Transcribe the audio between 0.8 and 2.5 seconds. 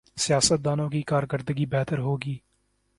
کی کارکردگی بہتر ہو گی۔